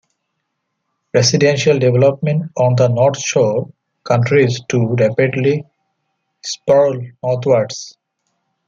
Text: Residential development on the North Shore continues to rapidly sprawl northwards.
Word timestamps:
Residential 1.13 1.77
development 1.77 2.51
on 2.57 2.75
the 2.75 2.87
North 2.87 3.19
Shore 3.19 3.69
continues 4.03 4.59
to 4.69 4.95
rapidly 4.95 5.63
sprawl 6.43 6.99
northwards. 7.21 7.99